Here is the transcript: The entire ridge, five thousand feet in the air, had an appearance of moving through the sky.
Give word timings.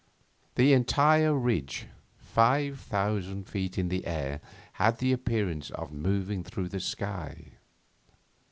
The 0.55 0.73
entire 0.73 1.31
ridge, 1.35 1.85
five 2.17 2.79
thousand 2.79 3.47
feet 3.47 3.77
in 3.77 3.89
the 3.89 4.07
air, 4.07 4.41
had 4.73 4.99
an 5.03 5.13
appearance 5.13 5.69
of 5.69 5.91
moving 5.93 6.43
through 6.43 6.69
the 6.69 6.79
sky. 6.79 7.51